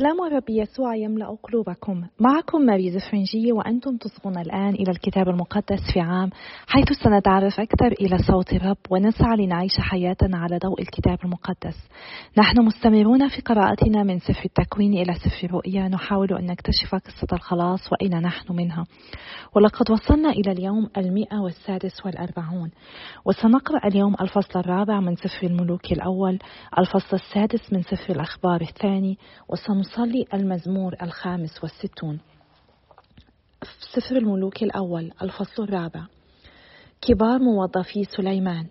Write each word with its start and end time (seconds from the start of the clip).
سلام 0.00 0.26
الرب 0.26 0.50
يسوع 0.50 0.96
يملأ 0.96 1.36
قلوبكم. 1.42 2.02
معكم 2.20 2.60
ماري 2.60 2.90
زفرنجية 2.90 3.52
وأنتم 3.52 3.96
تصغون 3.96 4.38
الآن 4.38 4.74
إلى 4.74 4.90
الكتاب 4.90 5.28
المقدس 5.28 5.92
في 5.92 6.00
عام 6.00 6.30
حيث 6.66 6.86
سنتعرف 7.04 7.60
أكثر 7.60 7.92
إلى 8.00 8.18
صوت 8.18 8.52
الرب 8.52 8.76
ونسعى 8.90 9.36
لنعيش 9.36 9.80
حياتنا 9.80 10.38
على 10.38 10.58
ضوء 10.58 10.80
الكتاب 10.80 11.18
المقدس. 11.24 11.76
نحن 12.38 12.60
مستمرون 12.60 13.28
في 13.28 13.40
قراءتنا 13.42 14.02
من 14.02 14.18
سفر 14.18 14.44
التكوين 14.44 14.92
إلى 14.92 15.14
سفر 15.14 15.46
الرؤيا. 15.46 15.88
نحاول 15.88 16.32
أن 16.32 16.46
نكتشف 16.46 16.94
قصة 16.94 17.28
الخلاص 17.32 17.80
وأين 17.92 18.22
نحن 18.22 18.52
منها. 18.52 18.84
ولقد 19.56 19.90
وصلنا 19.90 20.30
إلى 20.30 20.52
اليوم 20.52 20.88
المئة 20.96 21.36
والسادس 21.36 22.06
والأربعون. 22.06 22.70
وسنقرأ 23.24 23.86
اليوم 23.86 24.14
الفصل 24.20 24.60
الرابع 24.60 25.00
من 25.00 25.16
سفر 25.16 25.46
الملوك 25.46 25.92
الأول 25.92 26.38
الفصل 26.78 27.16
السادس 27.16 27.72
من 27.72 27.82
سفر 27.82 28.12
الأخبار 28.14 28.60
الثاني 28.60 29.18
وسنصلي 29.90 30.24
المزمور 30.34 30.96
الخامس 31.02 31.62
والستون. 31.62 32.20
سفر 33.94 34.16
الملوك 34.16 34.62
الأول 34.62 35.12
الفصل 35.22 35.62
الرابع. 35.62 36.06
كبار 37.00 37.38
موظفي 37.38 38.04
سليمان. 38.04 38.66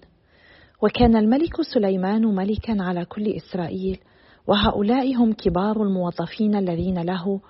وكان 0.82 1.16
الملك 1.16 1.62
سليمان 1.74 2.26
ملكا 2.26 2.84
على 2.84 3.06
كل 3.06 3.28
إسرائيل 3.28 4.00
وهؤلاء 4.48 5.16
هم 5.16 5.34
كبار 5.34 5.84
الموظفين 5.84 6.56
الذين 6.56 7.00
له 7.00 7.42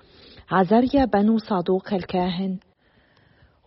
عزريا 0.50 1.04
بنو 1.04 1.38
صادوق 1.38 1.94
الكاهن 1.94 2.58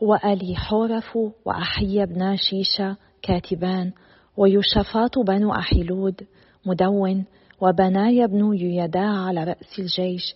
وألي 0.01 0.55
حورف 0.55 1.17
وأحيا 1.45 2.05
بن 2.05 2.35
شيشة 2.35 2.97
كاتبان 3.21 3.91
ويوشفاط 4.37 5.19
بنو 5.19 5.53
أحيلود 5.53 6.27
مدون 6.65 7.25
وبنايا 7.63 8.25
بن 8.25 8.39
يويدا 8.39 8.99
على 8.99 9.43
رأس 9.43 9.79
الجيش 9.79 10.35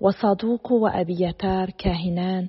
وصادوق 0.00 0.72
وأبيتار 0.72 1.70
كاهنان 1.70 2.48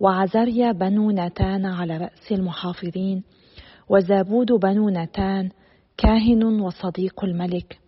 وعزريا 0.00 0.72
بنو 0.72 1.10
ناتان 1.10 1.66
على 1.66 1.96
رأس 1.96 2.32
المحافظين 2.32 3.22
وزابود 3.88 4.52
بنو 4.52 4.88
ناتان 4.88 5.50
كاهن 5.96 6.60
وصديق 6.60 7.24
الملك 7.24 7.78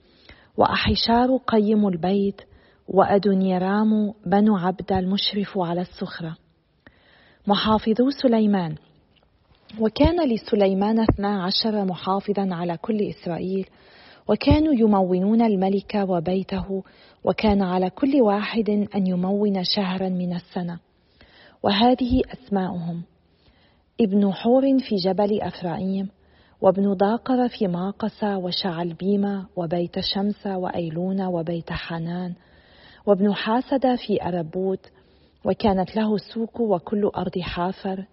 وأحشار 0.56 1.36
قيم 1.36 1.88
البيت 1.88 2.40
وأدونيرام 2.88 4.12
بنو 4.26 4.56
عبد 4.56 4.92
المشرف 4.92 5.58
على 5.58 5.80
السخرة 5.80 6.36
محافظو 7.46 8.10
سليمان. 8.10 8.74
وكان 9.80 10.28
لسليمان 10.28 11.00
اثنا 11.00 11.42
عشر 11.42 11.84
محافظا 11.84 12.54
على 12.54 12.76
كل 12.76 13.00
إسرائيل 13.02 13.66
وكانوا 14.28 14.74
يمونون 14.74 15.42
الملك 15.42 15.94
وبيته 15.94 16.82
وكان 17.24 17.62
على 17.62 17.90
كل 17.90 18.22
واحد 18.22 18.70
أن 18.94 19.06
يمون 19.06 19.64
شهرا 19.64 20.08
من 20.08 20.32
السنة. 20.32 20.78
وهذه 21.62 22.22
أسماؤهم. 22.32 23.02
ابن 24.00 24.32
حور 24.32 24.62
في 24.78 24.96
جبل 24.96 25.40
أفرايم 25.40 26.08
وابن 26.60 26.96
داقر 26.96 27.48
في 27.48 27.68
ماقس 27.68 28.24
وشعلبيمة 28.24 29.46
وبيت 29.56 30.00
شمس 30.00 30.46
وأيلون 30.46 31.22
وبيت 31.22 31.72
حنان 31.72 32.34
وابن 33.06 33.34
حاسد 33.34 33.94
في 33.94 34.22
أربوت 34.22 34.90
وكانت 35.44 35.96
له 35.96 36.16
سوق 36.16 36.60
وكل 36.60 37.04
أرض 37.16 37.38
حافر. 37.38 38.04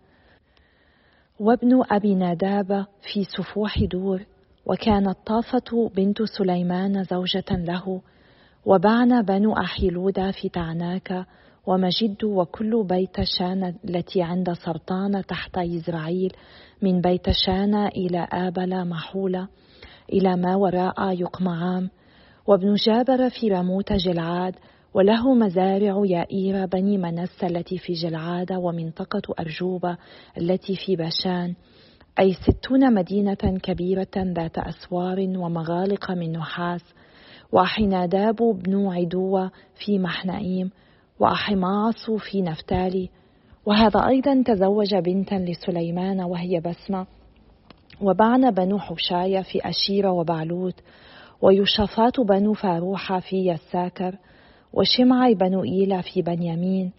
وابن 1.39 1.83
أبي 1.91 2.15
ناداب 2.15 2.85
في 3.01 3.23
سفوح 3.23 3.83
دور 3.83 4.25
وكانت 4.65 5.17
طافة 5.25 5.89
بنت 5.95 6.23
سليمان 6.23 7.03
زوجة 7.03 7.45
له 7.51 8.01
وبعن 8.65 9.21
بنو 9.21 9.53
أحيلودا 9.53 10.31
في 10.31 10.49
تعناك 10.49 11.25
ومجد 11.67 12.23
وكل 12.23 12.83
بيت 12.83 13.21
شان 13.23 13.75
التي 13.85 14.21
عند 14.21 14.53
سرطان 14.53 15.25
تحت 15.25 15.57
يزرعيل 15.57 16.33
من 16.81 17.01
بيت 17.01 17.29
شان 17.45 17.75
إلى 17.75 18.27
آبل 18.31 18.87
محولة 18.87 19.47
إلى 20.13 20.35
ما 20.35 20.55
وراء 20.55 21.11
يقمعام. 21.21 21.89
وابن 22.47 22.73
جابر 22.73 23.29
في 23.29 23.47
رموت 23.49 23.93
جلعاد 23.93 24.55
وله 24.93 25.33
مزارع 25.33 26.01
يائير 26.05 26.65
بني 26.65 26.97
منس 26.97 27.43
التي 27.43 27.77
في 27.77 27.93
جلعاد 27.93 28.51
ومنطقة 28.51 29.21
أرجوبة 29.39 29.97
التي 30.37 30.75
في 30.75 30.95
باشان 30.95 31.53
أي 32.19 32.33
ستون 32.33 32.93
مدينة 32.93 33.59
كبيرة 33.63 34.07
ذات 34.17 34.57
أسوار 34.57 35.19
ومغالق 35.19 36.11
من 36.11 36.31
نحاس 36.31 36.81
وأحناداب 37.51 38.35
بن 38.35 38.87
عدوة 38.87 39.51
في 39.85 39.99
محنائيم 39.99 40.71
وأحماص 41.19 42.11
في 42.17 42.41
نفتالي. 42.41 43.09
وهذا 43.65 44.07
أيضا 44.07 44.43
تزوج 44.45 44.95
بنتا 44.95 45.35
لسليمان 45.35 46.21
وهي 46.21 46.59
بسمة. 46.59 47.07
وبعن 48.01 48.51
بنو 48.51 48.79
حشاية 48.79 49.41
في 49.41 49.69
أشير 49.69 50.07
وبعلوت. 50.07 50.75
ويشفات 51.41 52.19
بنو 52.19 52.53
فاروحة 52.53 53.19
في 53.19 53.47
يساكر. 53.47 54.15
وشمعي 54.73 55.35
بنو 55.35 55.63
إيلا 55.63 56.01
في 56.01 56.21
بنيامين. 56.21 56.91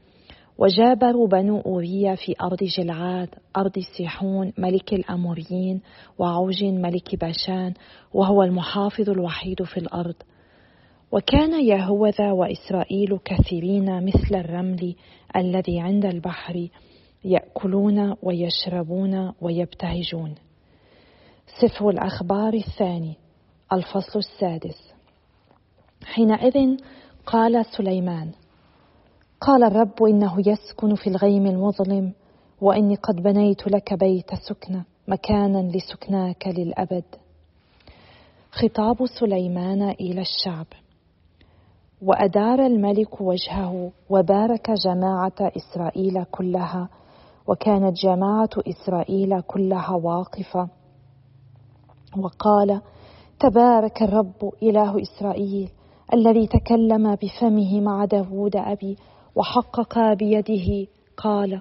وجابروا 0.59 1.29
بنو 1.29 1.61
أوريا 1.61 2.15
في 2.15 2.35
أرض 2.43 2.65
جلعاد 2.79 3.29
أرض 3.57 3.79
سيحون 3.97 4.53
ملك 4.59 4.93
الأموريين 4.93 5.81
وعوج 6.19 6.65
ملك 6.65 7.17
باشان 7.21 7.75
وهو 8.15 8.43
المحافظ 8.43 9.11
الوحيد 9.11 9.63
في 9.63 9.77
الأرض. 9.77 10.15
وكان 11.13 11.65
يهوذا 11.65 12.33
وإسرائيل 12.33 13.19
كثيرين 13.25 14.05
مثل 14.05 14.35
الرمل 14.35 14.95
الذي 15.37 15.81
عند 15.81 16.05
البحر 16.07 16.69
يأكلون 17.25 18.15
ويشربون 18.23 19.33
ويبتهجون. 19.41 20.35
سفر 21.61 21.91
الأخبار 21.91 22.55
الثاني 22.55 23.15
الفصل 23.73 24.19
السادس. 24.19 24.93
حينئذ 26.05 26.77
قال 27.27 27.65
سليمان 27.77 28.33
قال 29.41 29.65
الرب 29.65 30.03
إنه 30.03 30.37
يسكن 30.39 30.95
في 30.95 31.07
الغيم 31.07 31.47
المظلم 31.47 32.13
وإني 32.61 32.95
قد 32.95 33.23
بنيت 33.23 33.67
لك 33.67 33.95
بيت 33.95 34.35
سكنه 34.35 34.85
مكانا 35.09 35.59
لسكناك 35.77 36.47
للأبد. 36.47 37.05
خطاب 38.51 39.07
سليمان 39.07 39.83
إلى 39.83 40.21
الشعب. 40.21 40.67
وأدار 42.03 42.67
الملك 42.67 43.21
وجهه 43.21 43.91
وبارك 44.11 44.71
جماعة 44.71 45.35
إسرائيل 45.41 46.25
كلها 46.25 46.89
وكانت 47.47 47.97
جماعة 47.97 48.51
إسرائيل 48.57 49.41
كلها 49.41 49.95
واقفة. 49.97 50.69
وقال 52.19 52.81
تبارك 53.41 54.03
الرب 54.03 54.53
إله 54.63 55.03
إسرائيل 55.03 55.71
الذي 56.15 56.47
تكلم 56.47 57.15
بفمه 57.15 57.81
مع 57.81 58.05
داود 58.05 58.57
أبي 58.57 58.97
وحقق 59.37 60.13
بيده. 60.13 60.87
قال 61.17 61.61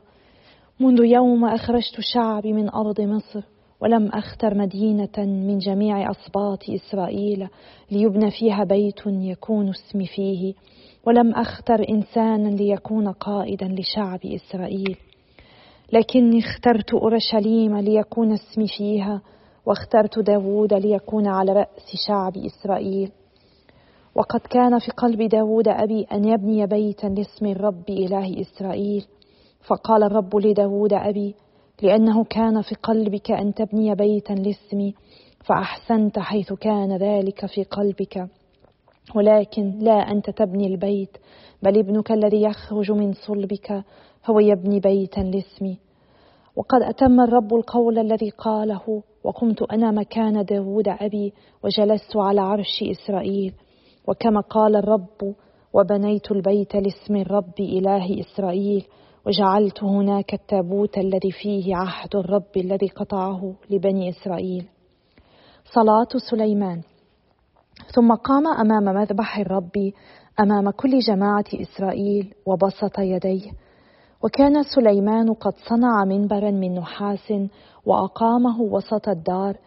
منذ 0.79 1.05
يوم 1.05 1.45
أخرجت 1.45 1.99
شعبي 1.99 2.53
من 2.53 2.69
أرض 2.69 3.01
مصر 3.01 3.41
ولم 3.81 4.07
أختر 4.07 4.55
مدينة 4.57 5.17
من 5.17 5.57
جميع 5.57 6.11
اسباط 6.11 6.69
إسرائيل 6.69 7.47
ليبنى 7.91 8.31
فيها 8.31 8.63
بيت 8.63 9.01
يكون 9.05 9.69
اسمي 9.69 10.07
فيه 10.07 10.53
ولم 11.05 11.31
أختر 11.31 11.89
إنسانا 11.89 12.49
ليكون 12.49 13.07
قائدا 13.07 13.67
لشعب 13.67 14.19
إسرائيل. 14.25 14.97
لكني 15.93 16.39
اخترت 16.39 16.93
أورشليم 16.93 17.77
ليكون 17.77 18.33
اسمي 18.33 18.67
فيها 18.67 19.21
واخترت 19.65 20.19
داود 20.19 20.73
ليكون 20.73 21.27
على 21.27 21.53
رأس 21.53 22.07
شعب 22.07 22.37
إسرائيل. 22.37 23.11
وقد 24.17 24.39
كان 24.39 24.79
في 24.79 24.91
قلب 24.91 25.21
داود 25.21 25.67
أبي 25.67 26.03
أن 26.03 26.25
يبني 26.25 26.67
بيتا 26.67 27.07
لاسم 27.07 27.45
الرب 27.45 27.89
إله 27.89 28.41
إسرائيل. 28.41 29.05
فقال 29.67 30.03
الرب 30.03 30.35
لداود 30.35 30.93
أبي 30.93 31.35
لأنه 31.81 32.23
كان 32.23 32.61
في 32.61 32.75
قلبك 32.75 33.31
أن 33.31 33.53
تبني 33.53 33.95
بيتا 33.95 34.33
لاسمي 34.33 34.93
فأحسنت 35.45 36.19
حيث 36.19 36.53
كان 36.53 36.97
ذلك 36.97 37.45
في 37.45 37.63
قلبك. 37.63 38.27
ولكن 39.15 39.79
لا 39.79 40.11
أنت 40.11 40.29
تبني 40.29 40.67
البيت 40.67 41.17
بل 41.63 41.79
ابنك 41.79 42.11
الذي 42.11 42.41
يخرج 42.41 42.91
من 42.91 43.13
صلبك 43.13 43.83
هو 44.25 44.39
يبني 44.39 44.79
بيتا 44.79 45.21
لاسمي. 45.21 45.79
وقد 46.55 46.81
أتم 46.81 47.21
الرب 47.21 47.55
القول 47.55 47.99
الذي 47.99 48.29
قاله 48.29 49.03
وقمت 49.23 49.61
أنا 49.61 49.91
مكان 49.91 50.45
داود 50.45 50.87
أبي 50.87 51.33
وجلست 51.63 52.17
على 52.17 52.41
عرش 52.41 52.83
إسرائيل. 52.83 53.53
وكما 54.07 54.41
قال 54.41 54.75
الرب 54.75 55.35
وبنيت 55.73 56.31
البيت 56.31 56.75
لاسم 56.75 57.15
الرب 57.15 57.59
إله 57.59 58.19
إسرائيل 58.19 58.87
وجعلت 59.25 59.83
هناك 59.83 60.33
التابوت 60.33 60.97
الذي 60.97 61.31
فيه 61.31 61.75
عهد 61.75 62.15
الرب 62.15 62.57
الذي 62.57 62.87
قطعه 62.87 63.55
لبني 63.69 64.09
إسرائيل. 64.09 64.67
صلاة 65.73 66.19
سليمان. 66.31 66.81
ثم 67.95 68.13
قام 68.13 68.47
أمام 68.47 68.83
مذبح 68.83 69.37
الرب 69.37 69.91
أمام 70.39 70.69
كل 70.69 70.99
جماعة 70.99 71.45
إسرائيل 71.53 72.33
وبسط 72.45 72.99
يديه. 72.99 73.51
وكان 74.23 74.63
سليمان 74.63 75.33
قد 75.33 75.53
صنع 75.69 76.05
منبرا 76.05 76.51
من 76.51 76.75
نحاس 76.75 77.33
وأقامه 77.85 78.61
وسط 78.61 79.09
الدار 79.09 79.57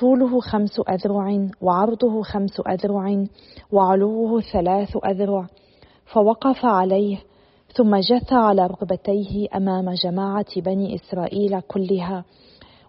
طوله 0.00 0.40
خمس 0.40 0.80
أذرع 0.88 1.48
وعرضه 1.60 2.22
خمس 2.22 2.60
أذرع 2.68 3.24
وعلوه 3.72 4.40
ثلاث 4.40 4.96
أذرع 5.06 5.46
فوقف 6.12 6.64
عليه 6.64 7.18
ثم 7.76 7.96
جثى 7.96 8.34
على 8.34 8.66
ركبتيه 8.66 9.46
أمام 9.56 9.90
جماعة 10.04 10.60
بني 10.60 10.94
إسرائيل 10.94 11.60
كلها 11.60 12.24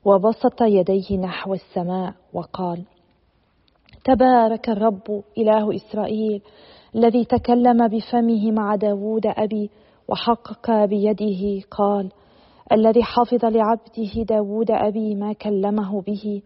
وبسط 0.06 0.62
يديه 0.62 1.18
نحو 1.18 1.54
السماء 1.54 2.14
وقال 2.34 2.84
تبارك 4.04 4.70
الرب 4.70 5.24
إله 5.38 5.76
إسرائيل 5.76 6.42
الذي 6.96 7.26
تكلم 7.26 7.88
بفمه 7.88 8.52
مع 8.52 8.76
داود 8.76 9.26
أبي 9.26 9.70
وحقق 10.08 10.86
بيده 10.86 11.66
قال 11.72 12.12
الذي 12.72 13.04
حفظ 13.04 13.46
لعبده 13.46 14.24
داود 14.24 14.72
أبي 14.72 15.16
ما 15.16 15.34
كلمه 15.34 16.02
به 16.02 16.42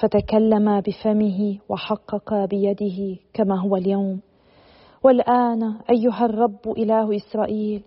فتكلم 0.00 0.80
بفمه 0.80 1.58
وحقق 1.68 2.44
بيده 2.50 3.20
كما 3.34 3.60
هو 3.60 3.76
اليوم. 3.76 4.20
والآن 5.04 5.62
أيها 5.90 6.24
الرب 6.26 6.78
إله 6.78 7.16
إسرائيل 7.16 7.82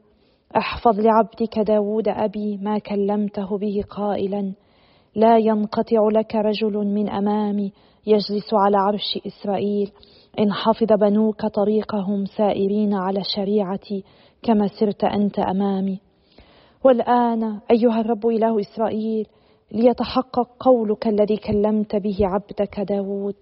أحفظ 0.57 0.99
لعبدك 0.99 1.59
داود 1.59 2.07
أبي 2.07 2.57
ما 2.57 2.79
كلمته 2.79 3.57
به 3.57 3.83
قائلا 3.89 4.53
لا 5.15 5.37
ينقطع 5.37 6.07
لك 6.11 6.35
رجل 6.35 6.77
من 6.77 7.09
أمامي 7.09 7.73
يجلس 8.07 8.53
على 8.53 8.77
عرش 8.77 9.19
إسرائيل. 9.27 9.91
إن 10.39 10.53
حفظ 10.53 10.87
بنوك 11.01 11.45
طريقهم 11.45 12.25
سائرين 12.25 12.93
على 12.93 13.21
شريعتي 13.35 14.03
كما 14.43 14.67
سرت 14.79 15.03
أنت 15.03 15.39
أمامي. 15.39 15.99
والآن 16.83 17.59
أيها 17.71 18.01
الرب 18.01 18.27
إله 18.27 18.59
إسرائيل 18.59 19.27
ليتحقق 19.71 20.49
قولك 20.59 21.07
الذي 21.07 21.37
كلمت 21.37 21.95
به 21.95 22.17
عبدك 22.21 22.79
داود. 22.79 23.35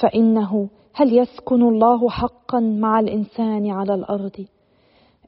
فإنه 0.00 0.68
هل 0.94 1.18
يسكن 1.18 1.62
الله 1.62 2.10
حقا 2.10 2.60
مع 2.60 3.00
الإنسان 3.00 3.70
على 3.70 3.94
الأرض؟ 3.94 4.46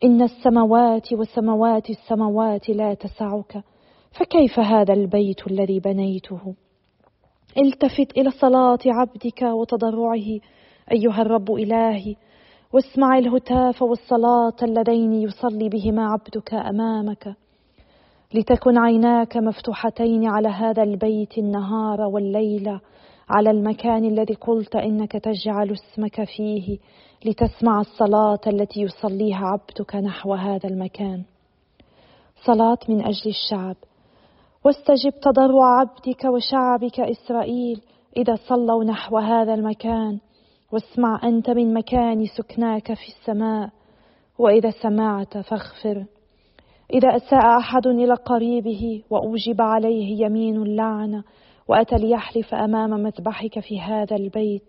إن 0.04 0.22
السماوات 0.22 1.12
وسموات 1.12 1.90
السماوات 1.90 2.68
لا 2.68 2.94
تسعك. 2.94 3.64
فكيف 4.18 4.58
هذا 4.58 4.92
البيت 4.92 5.46
الذي 5.46 5.80
بنيته؟ 5.80 6.54
التفت 7.58 8.18
إلى 8.18 8.30
صلاة 8.30 8.78
عبدك 8.86 9.42
وتضرعه. 9.42 10.40
أيها 10.92 11.22
الرب 11.22 11.52
إلهي 11.52 12.16
واسمع 12.72 13.18
الهتاف 13.18 13.82
والصلاة 13.82 14.56
اللذين 14.62 15.12
يصلي 15.12 15.68
بهما 15.68 16.06
عبدك 16.12 16.54
أمامك. 16.54 17.36
لتكن 18.34 18.78
عيناك 18.78 19.37
مفتوحتين 19.37 20.28
على 20.28 20.49
هذا 20.49 20.82
البيت 20.82 21.38
النهار 21.38 22.00
والليل 22.00 22.78
على 23.28 23.50
المكان 23.50 24.05
الذي 24.05 24.34
قلت 24.34 24.76
إنك 24.76 25.12
تجعل 25.12 25.73
اسمك 25.73 26.25
فيه 26.25 26.78
لتسمع 27.25 27.81
الصلاة 27.81 28.40
التي 28.46 28.81
يصليها 28.81 29.46
عبدك 29.46 29.96
نحو 29.96 30.34
هذا 30.34 30.69
المكان. 30.69 31.23
صلاة 32.44 32.78
من 32.88 33.00
أجل 33.00 33.31
الشعب. 33.31 33.76
واستجب 34.64 35.20
تضرع 35.22 35.81
عبدك 35.81 36.25
وشعبك 36.25 37.00
إسرائيل 37.00 37.81
إذا 38.17 38.34
صلوا 38.49 38.84
نحو 38.84 39.19
هذا 39.19 39.55
المكان. 39.55 40.19
واسمع 40.72 41.20
أنت 41.25 41.50
من 41.50 41.75
مكان 41.75 42.26
سكناك 42.26 42.94
في 42.94 43.08
السماء 43.08 43.70
وإذا 44.38 44.70
سمعت 44.70 45.38
فاغفر 45.38 46.05
إذا 46.92 47.16
أساء 47.16 47.58
أحد 47.58 47.86
إلى 47.86 48.14
قريبه 48.14 49.02
وأوجب 49.10 49.60
عليه 49.60 50.24
يمين 50.24 50.56
اللعنه 50.62 51.24
وأتى 51.68 51.96
ليحلف 51.96 52.54
أمام 52.54 52.90
مذبحك 52.90 53.60
في 53.60 53.80
هذا 53.80 54.16
البيت 54.16 54.62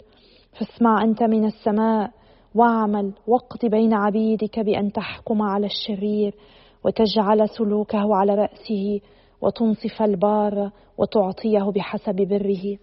فاسمع 0.59 1.03
أنت 1.03 1.23
من 1.23 1.45
السماء 1.45 2.11
واعمل 2.55 3.13
واقض 3.27 3.65
بين 3.65 3.93
عبيدك 3.93 4.59
بأن 4.59 4.91
تحكم 4.91 5.41
على 5.41 5.65
الشرير 5.65 6.35
وتجعل 6.83 7.49
سلوكه 7.49 8.15
على 8.15 8.35
رأسه 8.35 8.99
وتنصف 9.41 10.01
البار 10.01 10.71
وتعطيه 10.97 11.71
بحسب 11.75 12.15
بره. 12.15 12.77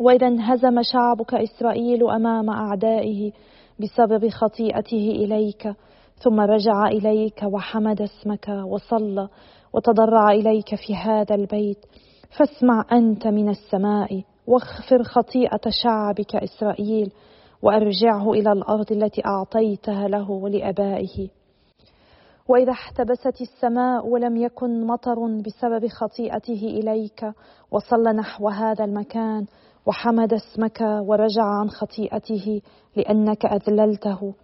وإذا 0.00 0.26
انهزم 0.26 0.82
شعبك 0.82 1.34
إسرائيل 1.34 2.10
أمام 2.10 2.50
أعدائه 2.50 3.32
بسبب 3.80 4.28
خطيئته 4.28 5.10
إليك 5.10 5.72
ثم 6.18 6.40
رجع 6.40 6.86
إليك 6.86 7.42
وحمد 7.52 8.02
اسمك 8.02 8.48
وصلى 8.48 9.28
وتضرع 9.72 10.30
إليك 10.30 10.74
في 10.74 10.96
هذا 10.96 11.34
البيت. 11.34 11.86
فاسمع 12.38 12.84
أنت 12.92 13.26
من 13.26 13.48
السماء 13.48 14.22
واغفر 14.46 15.02
خطيئة 15.02 15.60
شعبك 15.82 16.36
إسرائيل 16.36 17.12
وأرجعه 17.62 18.32
إلى 18.32 18.52
الأرض 18.52 18.92
التي 18.92 19.22
أعطيتها 19.26 20.08
له 20.08 20.30
ولابائه 20.30 21.28
وإذا 22.48 22.72
احتبست 22.72 23.40
السماء 23.40 24.06
ولم 24.06 24.36
يكن 24.36 24.86
مطر 24.86 25.40
بسبب 25.46 25.86
خطيئته 25.86 26.80
إليك 26.80 27.32
وصلى 27.70 28.12
نحو 28.12 28.48
هذا 28.48 28.84
المكان 28.84 29.46
وحمد 29.86 30.32
اسمك 30.32 30.80
ورجع 30.80 31.44
عن 31.44 31.70
خطيئته 31.70 32.60
لأنك 32.96 33.46
أذللته. 33.46 34.34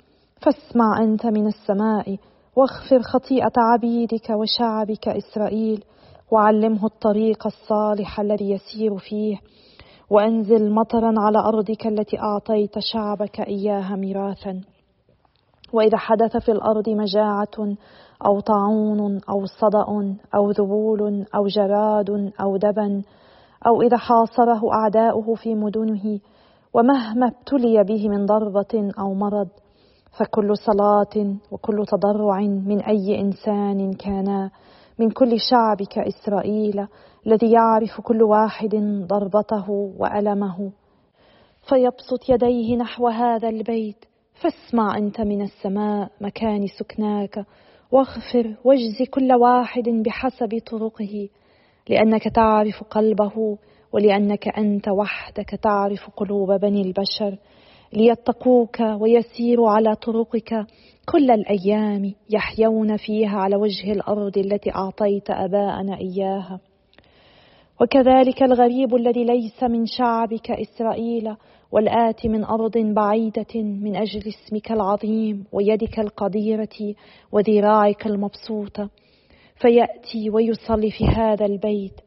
فاسمع 0.43 0.99
أنت 1.01 1.27
من 1.27 1.47
السماء 1.47 2.19
واغفر 2.57 3.03
خطيئة 3.03 3.53
عبيدك 3.57 4.31
وشعبك 4.31 5.09
إسرائيل 5.09 5.85
وعلمه 6.31 6.87
الطريق 6.87 7.47
الصالح 7.47 8.21
الذي 8.21 8.51
يسير 8.51 8.99
فيه 8.99 9.37
وأنزل 10.11 10.71
مطرا 10.71 11.15
على 11.19 11.39
أرضك 11.39 11.87
التي 11.87 12.19
أعطيت 12.21 12.79
شعبك 12.79 13.41
إياها 13.41 13.97
ميراثا. 13.97 14.61
وإذا 15.73 15.97
حدث 15.97 16.37
في 16.37 16.53
الأرض 16.53 16.89
مجاعة 16.89 17.77
أو 18.27 18.41
طاعون 18.41 19.21
أو 19.29 19.45
صدأ 19.61 20.17
أو 20.35 20.51
ذبول 20.51 21.27
أو 21.35 21.47
جراد 21.47 22.33
أو 22.41 22.57
دبن 22.57 23.03
أو 23.67 23.83
إذا 23.83 23.97
حاصره 23.97 24.73
أعداؤه 24.73 25.35
في 25.35 25.55
مدنه 25.55 26.21
ومهما 26.75 27.27
ابتلي 27.27 27.85
به 27.85 28.09
من 28.09 28.27
ضربة 28.27 28.93
أو 28.99 29.15
مرض 29.15 29.49
فكل 30.19 30.57
صلاة 30.57 31.37
وكل 31.51 31.85
تضرع 31.87 32.41
من 32.41 32.81
أي 32.83 33.21
إنسان 33.21 33.93
كان 33.93 34.51
من 34.99 35.11
كل 35.11 35.41
شعبك 35.51 35.99
إسرائيل 35.99 36.87
الذي 37.27 37.53
يعرف 37.53 38.01
كل 38.01 38.23
واحد 38.23 38.77
ضربته 39.07 39.71
وألمه. 39.71 40.73
فيبسط 41.69 42.29
يديه 42.29 42.77
نحو 42.77 43.09
هذا 43.09 43.49
البيت 43.49 44.05
فاسمع 44.35 44.99
أنت 44.99 45.21
من 45.21 45.43
السماء 45.43 46.11
مكان 46.21 46.67
سكناك 46.67 47.47
واغفر 47.93 48.57
واجز 48.65 49.03
كل 49.11 49.33
واحد 49.33 49.89
بحسب 49.89 50.61
طرقه 50.71 51.29
لأنك 51.89 52.29
تعرف 52.29 52.85
قلبه 52.91 53.59
ولأنك 53.93 54.49
أنت 54.49 54.89
وحدك 54.89 55.51
تعرف 55.63 56.11
قلوب 56.17 56.53
بني 56.53 56.83
البشر. 56.83 57.39
ليتقوك 57.93 58.81
ويسيروا 58.81 59.71
على 59.71 59.95
طرقك 59.95 60.67
كل 61.13 61.31
الأيام 61.31 62.15
يحيون 62.31 62.97
فيها 62.97 63.39
على 63.39 63.57
وجه 63.57 63.93
الأرض 63.93 64.39
التي 64.39 64.75
أعطيت 64.75 65.31
أباءنا 65.31 65.99
إياها. 65.99 66.61
وكذلك 67.81 68.43
الغريب 68.43 68.95
الذي 68.95 69.25
ليس 69.25 69.63
من 69.63 69.87
شعبك 69.87 70.51
إسرائيل 70.51 71.35
والآتي 71.73 72.29
من 72.29 72.45
أرض 72.45 72.79
بعيدة 72.79 73.63
من 73.63 73.97
أجل 73.97 74.23
اسمك 74.29 74.73
العظيم 74.73 75.45
ويدك 75.53 75.99
القديرة 75.99 76.95
وذراعك 77.33 78.07
المبسوطة 78.07 78.91
فيأتي 79.57 80.31
ويصلي 80.31 80.91
في 80.91 81.05
هذا 81.05 81.47
البيت. 81.47 82.01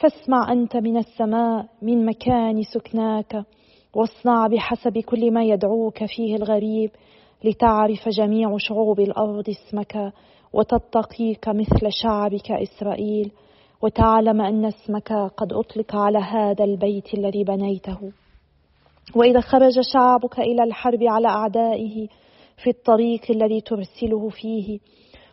فاسمع 0.00 0.52
أنت 0.52 0.76
من 0.76 0.96
السماء 0.96 1.66
من 1.82 2.06
مكان 2.06 2.62
سكناك. 2.62 3.44
واصنع 3.94 4.46
بحسب 4.46 4.98
كل 4.98 5.32
ما 5.32 5.44
يدعوك 5.44 6.04
فيه 6.04 6.36
الغريب 6.36 6.90
لتعرف 7.44 8.08
جميع 8.08 8.56
شعوب 8.58 9.00
الأرض 9.00 9.44
اسمك 9.48 10.12
وتتقيك 10.52 11.48
مثل 11.48 11.92
شعبك 12.02 12.50
إسرائيل 12.50 13.32
وتعلم 13.82 14.40
أن 14.40 14.64
اسمك 14.64 15.12
قد 15.12 15.52
أطلق 15.52 15.96
على 15.96 16.18
هذا 16.18 16.64
البيت 16.64 17.14
الذي 17.14 17.44
بنيته. 17.44 18.12
وإذا 19.16 19.40
خرج 19.40 19.72
شعبك 19.92 20.38
إلى 20.38 20.62
الحرب 20.64 21.02
على 21.02 21.28
أعدائه 21.28 22.08
في 22.62 22.70
الطريق 22.70 23.30
الذي 23.30 23.60
ترسله 23.60 24.28
فيه 24.28 24.78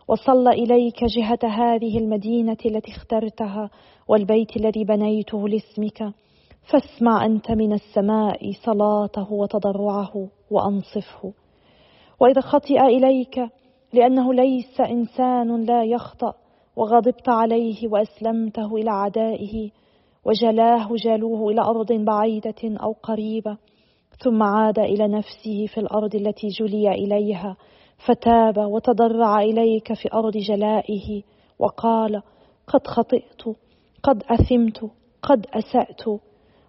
وصلى 0.08 0.50
إليك 0.50 1.04
جهة 1.04 1.38
هذه 1.44 1.98
المدينة 1.98 2.56
التي 2.66 2.92
اخترتها 2.92 3.70
والبيت 4.08 4.56
الذي 4.56 4.84
بنيته 4.84 5.48
لاسمك 5.48 6.14
فاسمع 6.70 7.26
أنت 7.26 7.50
من 7.50 7.72
السماء 7.72 8.52
صلاته 8.52 9.32
وتضرعه 9.32 10.28
وأنصفه. 10.50 11.32
وإذا 12.20 12.40
خطئ 12.40 12.80
إليك 12.80 13.48
لأنه 13.92 14.34
ليس 14.34 14.80
إنسان 14.80 15.64
لا 15.64 15.84
يخطأ 15.84 16.34
وغضبت 16.76 17.28
عليه 17.28 17.88
وأسلمته 17.88 18.76
إلى 18.76 18.90
عدائه 18.90 19.70
وجلاه 20.24 20.88
جالوه 21.04 21.50
إلى 21.50 21.60
أرض 21.60 21.92
بعيدة 21.92 22.78
أو 22.82 22.92
قريبة 23.02 23.58
ثم 24.24 24.42
عاد 24.42 24.78
إلى 24.78 25.08
نفسه 25.08 25.66
في 25.66 25.80
الأرض 25.80 26.14
التي 26.14 26.48
جلي 26.48 26.90
إليها 26.90 27.56
فتاب 28.06 28.58
وتضرع 28.58 29.40
إليك 29.40 29.92
في 29.92 30.12
أرض 30.14 30.36
جلائه 30.36 31.22
وقال 31.58 32.22
قد 32.66 32.86
خطئت 32.86 33.42
قد 34.02 34.22
أثمت 34.30 34.90
قد 35.22 35.46
أسأت 35.54 36.02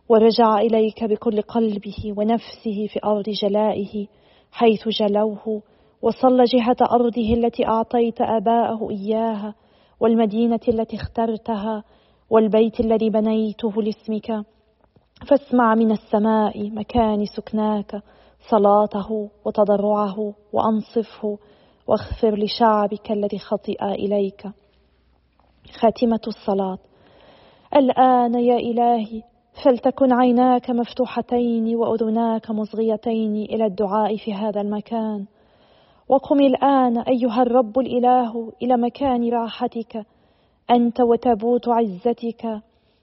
ورجع 0.10 0.60
إليك 0.60 1.04
بكل 1.04 1.42
قلبه 1.42 2.14
ونفسه 2.18 2.88
في 2.88 3.00
أرض 3.06 3.30
جلائه 3.30 4.08
حيث 4.52 4.88
جلوه 4.88 5.62
وصل 6.02 6.44
جهة 6.44 6.78
أرضه 6.92 7.34
التي 7.34 7.68
أعطيت 7.68 8.22
آباءه 8.22 8.90
إياها 8.90 9.56
والمدينة 10.00 10.60
التي 10.68 10.96
اخترتها 10.96 11.84
والبيت 12.30 12.80
الذي 12.80 13.10
بنيته 13.10 13.82
لاسمك. 13.82 14.46
فاسمع 15.30 15.76
من 15.76 15.92
السماء 15.92 16.70
مكان 16.70 17.26
سكناك 17.26 18.02
صلاته 18.50 19.30
وتضرعه 19.46 20.34
وأنصفه 20.54 21.38
واغفر 21.88 22.36
لشعبك 22.36 23.12
الذي 23.12 23.40
خطئ 23.40 23.84
إليك. 23.84 24.48
خاتمة 25.82 26.22
الصلاة. 26.28 26.78
الآن 27.76 28.36
يا 28.40 28.58
إلهي 28.58 29.24
فلتكن 29.64 30.14
عيناك 30.14 30.70
مفتوحتين 30.70 31.76
وأذناك 31.76 32.52
مصغيتين 32.52 33.36
إلى 33.36 33.66
الدعاء 33.66 34.18
في 34.18 34.34
هذا 34.34 34.62
المكان؟ 34.62 35.26
وقم 36.10 36.40
الآن 36.40 36.98
أيها 36.98 37.42
الرب 37.42 37.80
الإله 37.80 38.52
إلى 38.62 38.78
مكان 38.78 39.30
راحتك 39.30 40.06
أنت 40.72 41.02
وتابوت 41.02 41.70
عزتك 41.70 42.62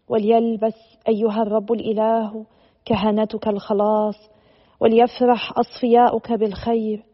وليلبس 0.09 0.99
أيها 1.09 1.43
الرب 1.43 1.73
الإله 1.73 2.47
كهنتك 2.85 3.49
الخلاص 3.49 4.31
وليفرح 4.81 5.53
أصفياؤك 5.59 6.33
بالخير. 6.33 7.05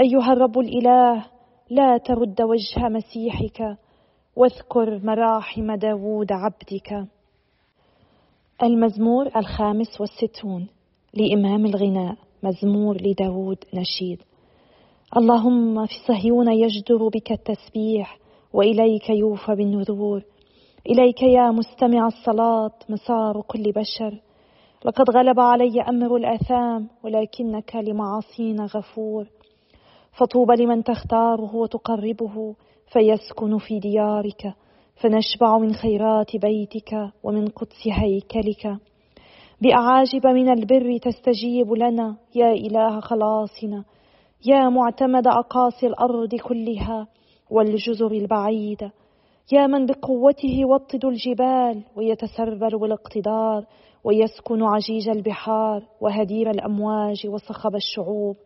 أيها 0.00 0.32
الرب 0.32 0.58
الإله 0.58 1.24
لا 1.70 1.98
ترد 1.98 2.42
وجه 2.42 2.88
مسيحك 2.88 3.76
واذكر 4.36 5.00
مراحم 5.04 5.74
داوود 5.74 6.32
عبدك. 6.32 7.08
المزمور 8.62 9.26
الخامس 9.36 10.00
والستون 10.00 10.66
لإمام 11.14 11.66
الغناء 11.66 12.16
مزمور 12.42 12.96
لداود 13.02 13.58
نشيد. 13.74 14.22
اللهم 15.16 15.86
في 15.86 15.94
صهيون 16.08 16.52
يجدر 16.52 17.08
بك 17.08 17.32
التسبيح 17.32 18.18
وإليك 18.52 19.10
يوفى 19.10 19.54
بالنذور. 19.54 20.22
إليك 20.90 21.22
يا 21.22 21.50
مستمع 21.50 22.06
الصلاة 22.06 22.70
مسار 22.88 23.40
كل 23.40 23.72
بشر. 23.72 24.20
لقد 24.84 25.10
غلب 25.10 25.40
علي 25.40 25.82
أمر 25.82 26.16
الآثام 26.16 26.88
ولكنك 27.04 27.76
لمعاصينا 27.76 28.64
غفور. 28.64 29.26
فطوبى 30.18 30.54
لمن 30.62 30.84
تختاره 30.84 31.56
وتقربه 31.56 32.54
فيسكن 32.92 33.58
في 33.58 33.78
ديارك. 33.78 34.54
فنشبع 34.94 35.58
من 35.58 35.72
خيرات 35.74 36.36
بيتك 36.36 37.10
ومن 37.22 37.48
قدس 37.48 37.88
هيكلك. 37.92 38.76
بأعاجب 39.60 40.26
من 40.26 40.48
البر 40.48 40.96
تستجيب 40.96 41.72
لنا 41.72 42.16
يا 42.34 42.52
إله 42.52 43.00
خلاصنا. 43.00 43.84
يا 44.46 44.68
معتمد 44.68 45.26
أقاصي 45.26 45.86
الأرض 45.86 46.34
كلها 46.34 47.06
والجزر 47.50 48.12
البعيدة 48.12 48.92
يا 49.52 49.66
من 49.66 49.86
بقوته 49.86 50.48
يوطد 50.48 51.04
الجبال 51.04 51.82
ويتسربل 51.96 52.78
بالاقتدار 52.78 53.64
ويسكن 54.04 54.62
عجيج 54.62 55.08
البحار 55.08 55.82
وهدير 56.00 56.50
الأمواج 56.50 57.26
وصخب 57.26 57.74
الشعوب. 57.74 58.36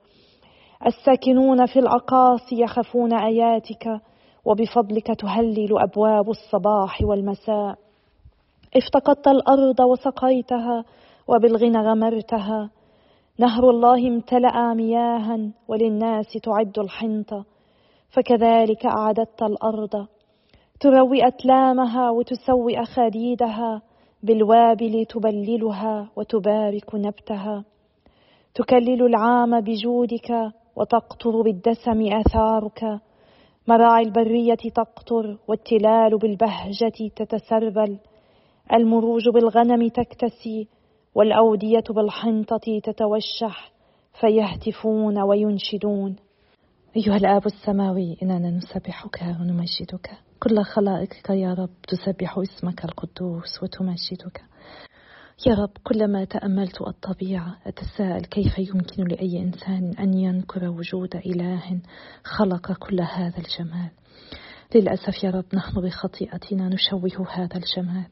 الساكنون 0.87 1.67
في 1.67 1.79
الأقاصي 1.79 2.63
يخافون 2.63 3.13
آياتك 3.13 4.01
وبفضلك 4.45 5.07
تهلل 5.07 5.79
أبواب 5.79 6.31
الصباح 6.31 7.03
والمساء. 7.03 7.79
افتقدت 8.77 9.29
الأرض 9.29 9.81
وسقيتها 9.81 10.85
وبالغنى 11.29 11.79
غمرتها. 11.79 12.71
نهر 13.39 13.71
الله 13.71 14.09
امتلأ 14.09 14.75
مياها 14.75 15.51
وللناس 15.69 16.27
تعد 16.43 16.79
الحنطة 16.79 17.45
فكذلك 18.11 18.87
أعددت 18.87 19.43
الأرض. 19.43 20.07
تروي 20.81 21.27
أتلامها 21.27 22.11
وتسوي 22.11 22.83
أخاديدها. 22.83 23.83
بالوابل 24.23 25.05
تبللها 25.05 26.11
وتبارك 26.17 26.95
نبتها. 26.95 27.65
تكلل 28.55 29.03
العام 29.03 29.61
بجودك 29.61 30.53
وتقطر 30.77 31.43
بالدسم 31.43 32.13
آثارك. 32.13 33.01
مراعي 33.69 34.03
البرية 34.03 34.55
تقطر 34.75 35.39
والتلال 35.49 36.19
بالبهجة 36.19 37.11
تتسربل 37.17 37.99
المروج 38.73 39.29
بالغنم 39.29 39.89
تكتسي 39.89 40.69
والأودية 41.15 41.85
بالحنطة 41.91 42.81
تتوشح 42.85 43.73
فيهتفون 44.21 45.23
وينشدون. 45.23 46.17
أيها 46.97 47.17
الآب 47.17 47.47
السماوي 47.47 48.17
إننا 48.23 48.51
نسبحك 48.51 49.23
ونمجدك. 49.41 50.11
كل 50.43 50.63
خلائقك 50.63 51.31
يا 51.31 51.55
رب 51.55 51.71
تسبح 51.89 52.39
اسمك 52.39 52.85
القدوس 52.85 53.63
وتمجدك. 53.63 54.43
يا 55.47 55.55
رب 55.55 55.71
كلما 55.85 56.25
تأملت 56.25 56.83
الطبيعة 56.83 57.57
أتساءل 57.67 58.25
كيف 58.25 58.59
يمكن 58.59 59.05
لأي 59.05 59.39
إنسان 59.43 59.95
أن 59.99 60.15
ينكر 60.15 60.69
وجود 60.69 61.17
إله 61.17 61.81
خلق 62.25 62.73
كل 62.73 63.01
هذا 63.01 63.39
الجمال. 63.39 63.91
للأسف 64.75 65.25
يا 65.25 65.31
رب 65.31 65.45
نحن 65.55 65.81
بخطيئتنا 65.81 66.69
نشوه 66.69 67.29
هذا 67.33 67.57
الجمال 67.57 68.07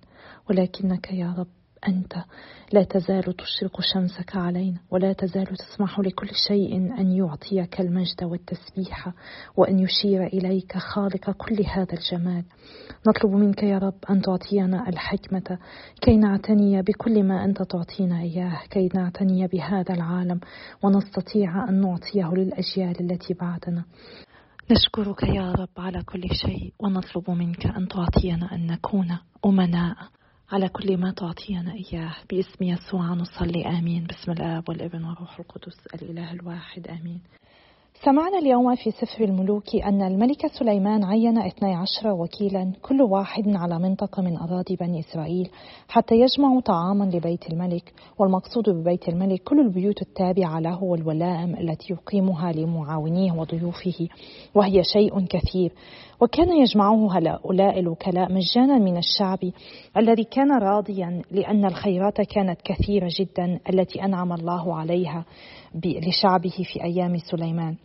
ولكنك 0.50 1.12
يا 1.12 1.34
رب 1.38 1.48
أنت. 1.88 2.14
لا 2.72 2.82
تزال 2.82 3.22
تشرق 3.36 3.80
شمسك 3.80 4.36
علينا 4.36 4.78
ولا 4.90 5.12
تزال 5.12 5.46
تسمح 5.46 6.00
لكل 6.00 6.28
شيء 6.48 6.76
أن 6.76 7.12
يعطيك 7.12 7.80
المجد 7.80 8.24
والتسبيح 8.24 9.12
وأن 9.56 9.78
يشير 9.78 10.26
إليك 10.26 10.78
خالق 10.78 11.30
كل 11.30 11.64
هذا 11.66 11.92
الجمال. 11.92 12.44
نطلب 13.08 13.32
منك 13.32 13.62
يا 13.62 13.78
رب 13.78 13.94
أن 14.10 14.22
تعطينا 14.22 14.88
الحكمة 14.88 15.58
كي 16.00 16.16
نعتني 16.16 16.82
بكل 16.82 17.22
ما 17.22 17.44
أنت 17.44 17.62
تعطينا 17.62 18.20
إياه 18.20 18.60
كي 18.70 18.88
نعتني 18.94 19.46
بهذا 19.46 19.94
العالم 19.94 20.40
ونستطيع 20.82 21.68
أن 21.68 21.80
نعطيه 21.80 22.34
للأجيال 22.34 23.00
التي 23.00 23.34
بعدنا. 23.34 23.84
نشكرك 24.70 25.22
يا 25.22 25.52
رب 25.52 25.68
على 25.78 26.02
كل 26.02 26.22
شيء 26.32 26.72
ونطلب 26.80 27.30
منك 27.30 27.66
أن 27.66 27.88
تعطينا 27.88 28.54
أن 28.54 28.66
نكون 28.66 29.18
أمناء. 29.46 29.96
على 30.52 30.68
كل 30.68 30.96
ما 30.96 31.10
تعطينا 31.10 31.72
إياه 31.72 32.14
باسم 32.30 32.64
يسوع 32.64 33.14
نصلي 33.14 33.66
آمين. 33.66 34.04
باسم 34.04 34.32
الآب 34.32 34.68
والابن 34.68 35.04
والروح 35.04 35.38
القدس 35.38 35.86
الإله 35.94 36.32
الواحد 36.32 36.88
آمين. 36.88 37.20
سمعنا 38.04 38.38
اليوم 38.38 38.74
في 38.74 38.90
سفر 38.90 39.24
الملوك 39.24 39.76
أن 39.76 40.02
الملك 40.02 40.46
سليمان 40.46 41.04
عين 41.04 41.38
12 41.38 42.12
وكيلا 42.12 42.72
كل 42.82 43.02
واحد 43.02 43.48
على 43.48 43.78
منطقة 43.78 44.22
من 44.22 44.36
أراضي 44.36 44.76
بني 44.76 45.00
إسرائيل 45.00 45.50
حتى 45.88 46.14
يجمعوا 46.14 46.60
طعاما 46.60 47.04
لبيت 47.04 47.52
الملك 47.52 47.92
والمقصود 48.18 48.70
ببيت 48.70 49.08
الملك 49.08 49.42
كل 49.42 49.60
البيوت 49.60 50.02
التابعة 50.02 50.60
له 50.60 50.84
والولائم 50.84 51.56
التي 51.56 51.92
يقيمها 51.92 52.52
لمعاونيه 52.52 53.32
وضيوفه 53.32 54.08
وهي 54.54 54.82
شيء 54.84 55.26
كثير. 55.26 55.72
وكان 56.20 56.52
يجمعه 56.52 57.18
هؤلاء 57.18 57.80
الوكلاء 57.80 58.32
مجانا 58.32 58.78
من 58.78 58.96
الشعب 58.96 59.38
الذي 59.96 60.24
كان 60.24 60.58
راضيا 60.58 61.22
لأن 61.30 61.64
الخيرات 61.64 62.20
كانت 62.20 62.62
كثيرة 62.64 63.08
جدا 63.20 63.60
التي 63.70 64.04
أنعم 64.04 64.32
الله 64.32 64.76
عليها 64.76 65.24
لشعبه 65.84 66.64
في 66.72 66.84
أيام 66.84 67.16
سليمان. 67.18 67.76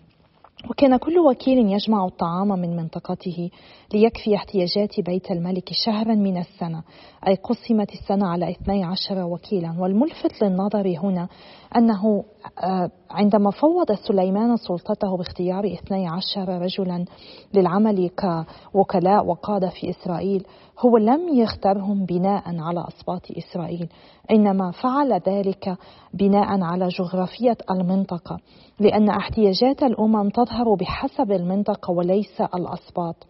وكان 0.69 0.97
كل 0.97 1.19
وكيل 1.19 1.57
يجمع 1.57 2.05
الطعام 2.05 2.47
من 2.47 2.75
منطقته 2.75 3.49
ليكفي 3.93 4.35
احتياجات 4.35 4.99
بيت 4.99 5.31
الملك 5.31 5.69
شهرا 5.85 6.15
من 6.15 6.37
السنة 6.37 6.83
أي 7.27 7.35
قسمت 7.35 7.93
السنة 7.93 8.27
على 8.27 8.51
12 8.51 9.23
وكيلا. 9.23 9.75
والملفت 9.79 10.43
للنظر 10.43 10.87
هنا 11.03 11.27
أنه 11.75 12.23
آه، 12.63 12.91
عندما 13.11 13.51
فوض 13.51 13.91
سليمان 13.91 14.57
سلطته 14.57 15.17
باختيار 15.17 15.65
12 15.65 16.61
رجلا 16.61 17.05
للعمل 17.53 18.09
كوكلاء 18.09 19.25
وقادة 19.25 19.69
في 19.69 19.89
إسرائيل 19.89 20.45
هو 20.85 20.97
لم 20.97 21.29
يخترهم 21.29 22.05
بناء 22.05 22.43
على 22.59 22.85
أسباط 22.87 23.21
إسرائيل 23.37 23.89
إنما 24.31 24.71
فعل 24.71 25.13
ذلك 25.13 25.77
بناء 26.13 26.61
على 26.61 26.87
جغرافية 26.87 27.57
المنطقة 27.71 28.39
لأن 28.79 29.09
احتياجات 29.09 29.83
الأمم 29.83 30.29
تظهر 30.29 30.75
بحسب 30.75 31.31
المنطقة 31.31 31.91
وليس 31.91 32.41
الأسباط 32.41 33.27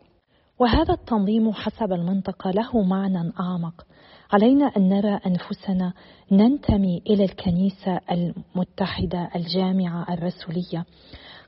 وهذا 0.60 0.94
التنظيم 0.94 1.52
حسب 1.54 1.94
المنطقة 1.94 2.52
له 2.52 2.82
معنى 2.84 3.34
أعمق. 3.40 3.86
علينا 4.32 4.66
أن 4.78 4.90
نرى 4.90 5.20
أنفسنا 5.26 5.94
ننتمي 6.32 7.02
إلى 7.10 7.24
الكنيسة 7.24 8.00
المتحدة 8.12 9.30
الجامعة 9.36 10.14
الرسولية. 10.14 10.86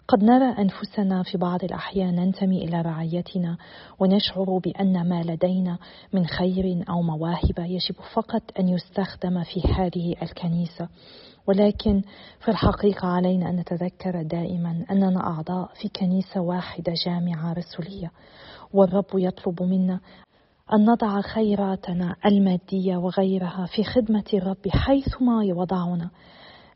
قد 0.07 0.23
نرى 0.23 0.51
أنفسنا 0.59 1.23
في 1.23 1.37
بعض 1.37 1.63
الأحيان 1.63 2.15
ننتمي 2.15 2.63
إلى 2.63 2.81
رعايتنا 2.81 3.57
ونشعر 3.99 4.57
بأن 4.63 5.09
ما 5.09 5.23
لدينا 5.23 5.77
من 6.13 6.27
خير 6.27 6.83
أو 6.89 7.01
مواهب 7.01 7.59
يجب 7.59 7.95
فقط 8.13 8.41
أن 8.59 8.69
يستخدم 8.69 9.43
في 9.43 9.61
هذه 9.73 10.15
الكنيسة. 10.21 10.89
ولكن 11.47 12.01
في 12.39 12.51
الحقيقة 12.51 13.07
علينا 13.07 13.49
أن 13.49 13.55
نتذكر 13.55 14.21
دائما 14.21 14.85
أننا 14.91 15.27
أعضاء 15.27 15.69
في 15.81 15.89
كنيسة 15.89 16.41
واحدة 16.41 16.93
جامعة 17.05 17.53
رسولية. 17.53 18.11
والرب 18.73 19.05
يطلب 19.13 19.63
منا 19.63 19.99
أن 20.73 20.85
نضع 20.85 21.21
خيراتنا 21.21 22.15
المادية 22.25 22.97
وغيرها 22.97 23.65
في 23.75 23.83
خدمة 23.83 24.25
الرب 24.33 24.67
حيثما 24.67 25.43
يوضعنا. 25.43 26.09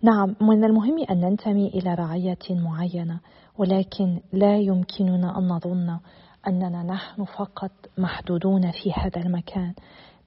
نعم 0.02 0.36
من 0.42 0.64
المهم 0.64 1.06
أن 1.12 1.22
ننتمي 1.22 1.68
إلى 1.68 1.94
رعية 1.94 2.38
معينة 2.50 3.20
ولكن 3.58 4.20
لا 4.34 4.58
يمكننا 4.58 5.38
أن 5.38 5.48
نظن 5.48 6.00
أننا 6.48 6.84
نحن 6.84 7.24
فقط 7.24 7.72
محدودون 7.98 8.72
في 8.72 8.92
هذا 8.94 9.22
المكان 9.22 9.74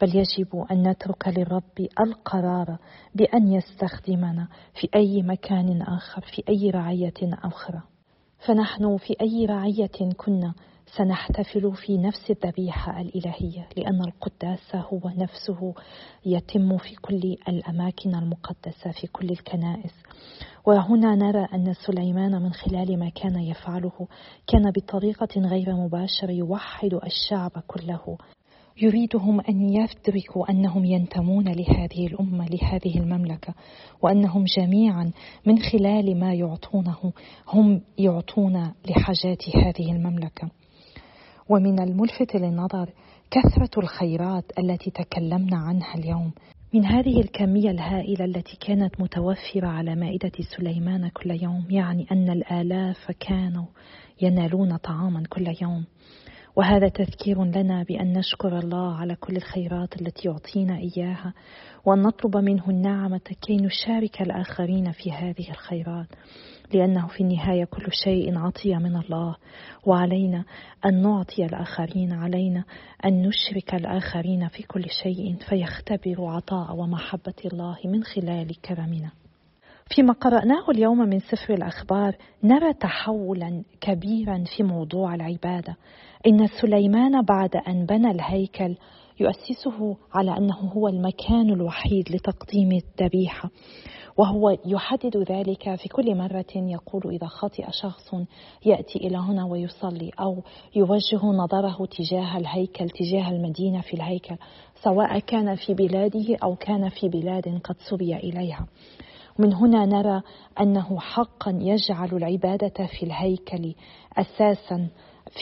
بل 0.00 0.16
يجب 0.16 0.66
أن 0.70 0.88
نترك 0.88 1.28
للرب 1.28 1.88
القرار 2.00 2.76
بأن 3.14 3.52
يستخدمنا 3.52 4.48
في 4.80 4.88
أي 4.94 5.22
مكان 5.22 5.82
آخر 5.82 6.20
في 6.20 6.42
أي 6.48 6.70
رعية 6.70 7.14
أخرى. 7.22 7.82
فنحن 8.46 8.96
في 8.96 9.16
أي 9.20 9.46
رعية 9.46 10.12
كنا 10.16 10.54
سنحتفل 10.96 11.72
في 11.76 11.98
نفس 11.98 12.30
الذبيحة 12.30 13.00
الإلهية 13.00 13.68
لأن 13.76 14.00
القداس 14.00 14.74
هو 14.74 15.00
نفسه 15.16 15.74
يتم 16.26 16.78
في 16.78 16.94
كل 16.94 17.36
الأماكن 17.48 18.14
المقدسة 18.14 18.90
في 19.00 19.06
كل 19.06 19.30
الكنائس. 19.30 19.92
وهنا 20.66 21.14
نرى 21.14 21.46
أن 21.54 21.74
سليمان 21.86 22.42
من 22.42 22.52
خلال 22.52 22.98
ما 22.98 23.08
كان 23.08 23.38
يفعله 23.38 24.08
كان 24.46 24.70
بطريقة 24.70 25.40
غير 25.40 25.76
مباشرة 25.76 26.30
يوحد 26.30 26.94
الشعب 26.94 27.52
كله. 27.66 28.18
يريدهم 28.82 29.40
أن 29.40 29.70
يدركوا 29.70 30.50
أنهم 30.50 30.84
ينتمون 30.84 31.48
لهذه 31.48 32.06
الأمة 32.06 32.46
لهذه 32.46 32.98
المملكة 32.98 33.54
وأنهم 34.02 34.44
جميعا 34.58 35.12
من 35.46 35.58
خلال 35.58 36.20
ما 36.20 36.34
يعطونه 36.34 37.12
هم 37.48 37.82
يعطون 37.98 38.72
لحاجات 38.88 39.56
هذه 39.56 39.92
المملكة. 39.92 40.59
ومن 41.50 41.80
الملفت 41.80 42.36
للنظر 42.36 42.90
كثرة 43.30 43.82
الخيرات 43.82 44.44
التي 44.58 44.90
تكلمنا 44.90 45.56
عنها 45.56 45.94
اليوم. 45.94 46.32
من 46.74 46.84
هذه 46.84 47.20
الكمية 47.20 47.70
الهائلة 47.70 48.24
التي 48.24 48.56
كانت 48.60 49.00
متوفرة 49.00 49.66
على 49.66 49.94
مائدة 49.94 50.32
سليمان 50.56 51.08
كل 51.08 51.42
يوم 51.42 51.66
يعني 51.70 52.06
أن 52.12 52.30
الآلاف 52.30 53.10
كانوا 53.20 53.66
ينالون 54.22 54.76
طعاما 54.76 55.22
كل 55.28 55.54
يوم. 55.62 55.84
وهذا 56.56 56.88
تذكير 56.88 57.44
لنا 57.44 57.82
بأن 57.82 58.18
نشكر 58.18 58.58
الله 58.58 58.94
على 58.94 59.16
كل 59.16 59.36
الخيرات 59.36 60.00
التي 60.00 60.28
يعطينا 60.28 60.76
إياها 60.78 61.34
وأن 61.84 62.02
نطلب 62.02 62.36
منه 62.36 62.70
النعمة 62.70 63.36
كي 63.42 63.56
نشارك 63.56 64.22
الآخرين 64.22 64.92
في 64.92 65.12
هذه 65.12 65.50
الخيرات. 65.50 66.08
لأنه 66.74 67.06
في 67.06 67.20
النهاية 67.20 67.64
كل 67.64 67.86
شيء 68.04 68.38
عطية 68.38 68.76
من 68.76 68.96
الله. 68.96 69.36
وعلينا 69.86 70.44
أن 70.86 71.02
نعطي 71.02 71.44
الآخرين 71.44 72.12
علينا 72.12 72.64
أن 73.04 73.22
نشرك 73.22 73.74
الآخرين 73.74 74.48
في 74.48 74.62
كل 74.62 74.84
شيء 75.02 75.36
فيختبر 75.48 76.24
عطاء 76.24 76.76
ومحبة 76.76 77.34
الله 77.52 77.76
من 77.84 78.04
خلال 78.04 78.60
كرمنا. 78.60 79.10
فيما 79.94 80.12
قرأناه 80.12 80.70
اليوم 80.70 80.98
من 80.98 81.18
سفر 81.18 81.54
الأخبار 81.54 82.16
نرى 82.44 82.72
تحولا 82.72 83.62
كبيرا 83.80 84.44
في 84.56 84.62
موضوع 84.62 85.14
العبادة. 85.14 85.76
إن 86.26 86.46
سليمان 86.46 87.22
بعد 87.22 87.56
أن 87.68 87.86
بنى 87.86 88.10
الهيكل 88.10 88.76
يؤسسه 89.20 89.96
على 90.14 90.36
أنه 90.36 90.54
هو 90.54 90.88
المكان 90.88 91.50
الوحيد 91.50 92.08
لتقديم 92.10 92.72
الذبيحة. 92.72 93.50
وهو 94.20 94.58
يحدد 94.66 95.16
ذلك 95.16 95.74
في 95.74 95.88
كل 95.88 96.14
مرة 96.14 96.52
يقول 96.56 97.02
إذا 97.14 97.26
خطئ 97.26 97.64
شخص 97.70 98.14
يأتي 98.64 98.98
إلى 98.98 99.16
هنا 99.16 99.44
ويصلي 99.44 100.10
أو 100.20 100.42
يوجه 100.76 101.26
نظره 101.26 101.86
تجاه 101.86 102.36
الهيكل 102.36 102.90
تجاه 102.90 103.30
المدينة 103.30 103.80
في 103.80 103.94
الهيكل 103.94 104.36
سواء 104.82 105.18
كان 105.18 105.54
في 105.54 105.74
بلاده 105.74 106.36
أو 106.42 106.56
كان 106.56 106.88
في 106.88 107.08
بلاد 107.08 107.60
قد 107.64 107.76
سبي 107.90 108.16
إليها. 108.16 108.66
من 109.38 109.54
هنا 109.54 109.86
نرى 109.86 110.22
أنه 110.60 111.00
حقا 111.00 111.58
يجعل 111.60 112.08
العبادة 112.12 112.86
في 112.86 113.02
الهيكل 113.02 113.74
أساسا 114.18 114.88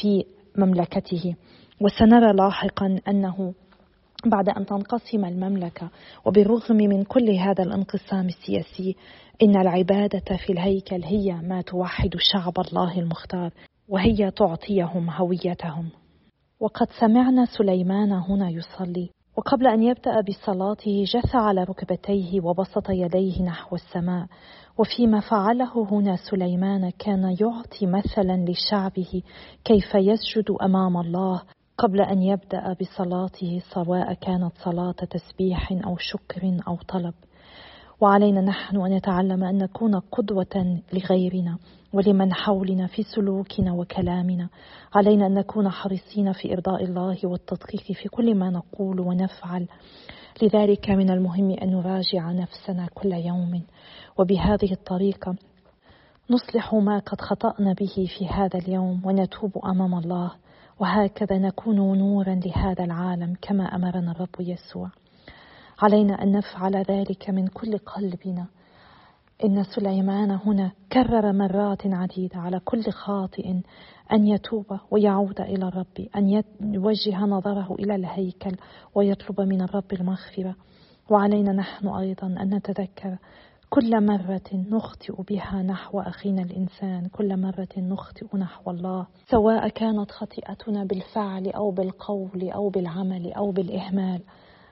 في 0.01 0.25
مملكته. 0.57 1.35
وسنرى 1.81 2.33
لاحقا 2.33 3.01
أنه 3.09 3.55
بعد 4.27 4.49
أن 4.49 4.67
تنقسم 4.67 5.25
المملكة 5.25 5.91
وبالرغم 6.25 6.77
من 6.77 7.05
كل 7.05 7.31
هذا 7.31 7.65
الانقسام 7.65 8.27
السياسي 8.27 8.97
إن 9.43 9.57
العبادة 9.57 10.37
في 10.47 10.53
الهيكل 10.53 11.05
هي 11.05 11.33
ما 11.33 11.63
توحد 11.63 12.11
شعب 12.19 12.53
الله 12.59 12.99
المختار 12.99 13.51
وهي 13.89 14.31
تعطيهم 14.31 15.11
هويتهم. 15.11 15.89
وقد 16.61 16.87
سمعنا 17.01 17.45
سليمان 17.45 18.13
هنا 18.13 18.51
يصلي 18.51 19.11
وقبل 19.37 19.67
أن 19.67 19.83
يبدأ 19.83 20.21
بصلاته 20.21 21.05
جث 21.05 21.35
على 21.35 21.65
ركبتيه 21.65 22.41
وبسط 22.41 22.91
يديه 22.91 23.43
نحو 23.43 23.77
السماء. 23.77 24.27
وفيما 24.79 25.21
فعله 25.21 25.87
هنا 25.91 26.17
سليمان 26.17 26.91
كان 26.91 27.37
يعطي 27.41 27.87
مثلا 27.87 28.45
لشعبه 28.49 29.23
كيف 29.65 29.95
يسجد 29.95 30.57
أمام 30.63 30.97
الله 30.97 31.43
قبل 31.79 32.01
أن 32.01 32.23
يبدأ 32.23 32.77
بصلاته 32.81 33.63
سواء 33.75 34.13
كانت 34.15 34.53
صلاة 34.65 34.93
تسبيح 34.93 35.73
أو 35.73 35.97
شكر 35.97 36.61
أو 36.69 36.77
طلب. 36.89 37.15
وعلينا 38.01 38.41
نحن 38.41 38.77
أن 38.77 38.97
نتعلم 38.97 39.45
أن 39.45 39.59
نكون 39.59 39.99
قدوة 39.99 40.81
لغيرنا 40.93 41.59
ولمن 41.93 42.33
حولنا 42.33 42.87
في 42.87 43.03
سلوكنا 43.03 43.73
وكلامنا. 43.73 44.49
علينا 44.95 45.27
أن 45.27 45.35
نكون 45.35 45.69
حريصين 45.69 46.33
في 46.33 46.53
إرضاء 46.53 46.85
الله 46.85 47.19
والتدقيق 47.25 47.83
في 47.83 48.09
كل 48.09 48.35
ما 48.35 48.51
نقول 48.51 49.01
ونفعل. 49.01 49.69
لذلك 50.43 50.91
من 50.91 51.11
المهم 51.11 51.51
أن 51.51 51.71
نراجع 51.71 52.33
نفسنا 52.33 52.89
كل 52.95 53.13
يوم. 53.13 53.63
وبهذه 54.19 54.73
الطريقة 54.73 55.35
نصلح 56.31 56.75
ما 56.75 56.99
قد 56.99 57.21
خطأنا 57.21 57.73
به 57.73 58.09
في 58.19 58.29
هذا 58.29 58.59
اليوم 58.59 59.03
ونتوب 59.05 59.53
أمام 59.65 59.95
الله. 59.95 60.33
وهكذا 60.81 61.39
نكون 61.39 61.99
نورا 61.99 62.41
لهذا 62.45 62.85
العالم 62.85 63.35
كما 63.43 63.65
أمرنا 63.65 64.11
الرب 64.11 64.41
يسوع. 64.41 64.91
علينا 65.83 66.23
أن 66.23 66.33
نفعل 66.33 66.77
ذلك 66.77 67.31
من 67.31 67.47
كل 67.47 67.79
قلبنا. 67.79 68.47
إن 69.45 69.65
سليمان 69.65 70.31
هنا 70.31 70.73
كرر 70.93 71.33
مرات 71.33 71.87
عديدة 71.87 72.39
على 72.39 72.61
كل 72.65 72.91
خاطئ 72.91 73.51
أن 74.13 74.27
يتوب 74.27 74.79
ويعود 74.91 75.41
إلى 75.41 75.69
الرب 75.69 76.09
أن 76.17 76.43
يوجه 76.61 77.19
نظره 77.19 77.75
إلى 77.79 77.95
الهيكل 77.95 78.57
ويطلب 78.95 79.41
من 79.41 79.63
الرب 79.63 79.93
المغفرة. 79.93 80.55
وعلينا 81.11 81.53
نحن 81.53 81.89
أيضا 81.89 82.27
أن 82.27 82.55
نتذكر 82.55 83.19
كل 83.71 84.07
مرة 84.07 84.51
نخطئ 84.55 85.23
بها 85.29 85.63
نحو 85.63 86.01
أخينا 86.01 86.43
الإنسان 86.43 87.09
كل 87.09 87.37
مرة 87.41 87.69
نخطئ 87.79 88.37
نحو 88.37 88.71
الله 88.71 89.07
سواء 89.31 89.69
كانت 89.69 90.11
خطيئتنا 90.11 90.85
بالفعل 90.85 91.49
أو 91.51 91.71
بالقول 91.71 92.51
أو 92.51 92.69
بالعمل 92.69 93.33
أو 93.33 93.51
بالإهمال. 93.51 94.21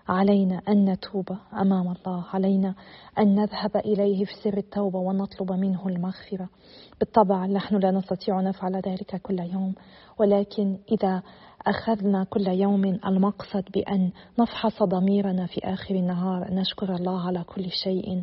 علينا 0.08 0.62
أن 0.68 0.90
نتوب 0.90 1.28
أمام 1.52 1.88
الله 1.88 2.24
علينا 2.32 2.74
أن 3.18 3.34
نذهب 3.34 3.76
إليه 3.76 4.24
في 4.24 4.32
سر 4.44 4.56
التوبة 4.58 4.98
ونطلب 4.98 5.52
منه 5.52 5.88
المغفرة. 5.88 6.48
بالطبع 7.00 7.46
نحن 7.46 7.76
لا 7.76 7.90
نستطيع 7.90 8.40
نفعل 8.40 8.76
ذلك 8.76 9.20
كل 9.22 9.40
يوم 9.40 9.74
ولكن 10.18 10.78
إذا 10.92 11.22
أخذنا 11.66 12.24
كل 12.24 12.48
يوم 12.48 12.84
المقصد 12.84 13.64
بأن 13.74 14.10
نفحص 14.38 14.82
ضميرنا 14.82 15.46
في 15.46 15.60
آخر 15.64 15.94
النهار 15.94 16.54
نشكر 16.54 16.94
الله 16.94 17.26
على 17.26 17.44
كل 17.44 17.70
شيء 17.70 18.22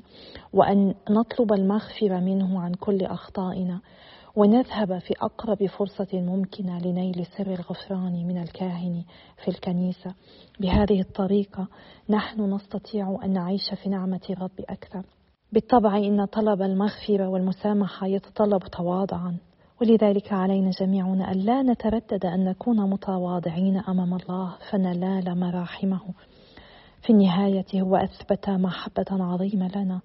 وأن 0.54 0.96
نطلب 1.10 1.54
المغفرة 1.54 2.20
منه 2.20 2.62
عن 2.62 2.74
كل 2.74 3.06
أخطائنا. 3.06 3.82
ونذهب 4.36 5.00
في 5.00 5.14
أقرب 5.22 5.66
فرصة 5.66 6.08
ممكنة 6.14 6.80
لنيل 6.80 7.26
سر 7.38 7.48
الغفران 7.48 8.28
من 8.28 8.38
الكاهن 8.38 9.04
في 9.44 9.48
الكنيسة. 9.48 10.14
بهذه 10.60 11.02
الطريقة 11.02 11.68
نحن 12.10 12.54
نستطيع 12.54 13.20
أن 13.24 13.34
نعيش 13.34 13.74
في 13.84 13.90
نعمة 13.90 14.22
الرب 14.30 14.60
أكثر. 14.70 15.06
بالطبع 15.52 15.98
إن 15.98 16.26
طلب 16.26 16.62
المغفرة 16.62 17.28
والمسامحة 17.28 18.08
يتطلب 18.08 18.62
تواضعا. 18.64 19.38
ولذلك 19.82 20.34
علينا 20.34 20.72
جميعنا 20.80 21.32
أن 21.32 21.38
لا 21.38 21.62
نتردد 21.62 22.26
أن 22.26 22.46
نكون 22.46 22.90
متواضعين 22.90 23.78
أمام 23.78 24.14
الله 24.14 24.58
فننال 24.72 25.40
مراحمه. 25.40 26.02
في 27.02 27.10
النهاية 27.10 27.82
هو 27.82 27.96
أثبت 27.96 28.50
محبة 28.50 29.06
عظيمة 29.12 29.72
لنا. 29.76 30.02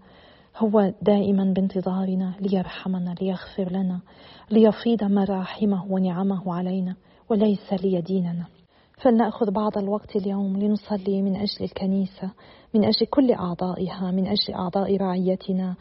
هو 0.58 0.92
دائما 1.02 1.52
بانتظارنا 1.56 2.34
ليرحمنا 2.40 3.14
ليغفر 3.20 3.72
لنا 3.72 4.00
ليفيض 4.50 5.04
مراحمه 5.04 5.92
ونعمه 5.92 6.54
علينا 6.54 6.96
وليس 7.30 7.72
ليديننا. 7.72 8.46
فلنأخذ 9.02 9.50
بعض 9.50 9.78
الوقت 9.78 10.16
اليوم 10.16 10.56
لنصلي 10.56 11.22
من 11.22 11.36
أجل 11.36 11.64
الكنيسة 11.64 12.30
من 12.74 12.84
أجل 12.84 13.06
كل 13.10 13.32
أعضائها 13.32 14.10
من 14.10 14.26
أجل 14.26 14.54
أعضاء 14.54 14.96
رعيتنا 14.96 15.76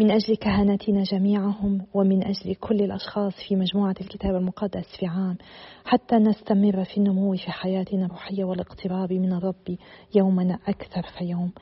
من 0.00 0.10
أجل 0.10 0.36
كهنتنا 0.36 1.02
جميعهم 1.02 1.86
ومن 1.94 2.24
أجل 2.26 2.54
كل 2.54 2.82
الأشخاص 2.82 3.32
في 3.48 3.56
مجموعة 3.56 3.94
الكتاب 4.00 4.36
المقدس 4.36 4.86
في 4.98 5.06
عام 5.06 5.36
حتى 5.84 6.16
نستمر 6.16 6.84
في 6.84 6.96
النمو 6.96 7.36
في 7.36 7.50
حياتنا 7.50 8.06
الروحية 8.06 8.44
والاقتراب 8.44 9.12
من 9.12 9.32
الرب 9.32 9.76
يومنا 10.14 10.58
أكثر 10.68 11.02
فيوم 11.18 11.52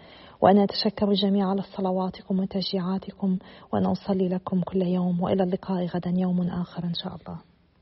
وأنا 0.40 0.64
أتشكر 0.64 1.10
الجميع 1.10 1.48
على 1.50 1.62
صلواتكم 1.62 2.40
وتشجيعاتكم 2.40 3.38
وأنا 3.72 3.92
أصلي 3.92 4.28
لكم 4.28 4.60
كل 4.60 4.82
يوم 4.82 5.22
وإلى 5.22 5.42
اللقاء 5.42 5.86
غدا 5.86 6.12
يوم 6.16 6.40
آخر 6.40 6.84
إن 6.84 6.94
شاء 6.94 7.16
الله. 7.16 7.47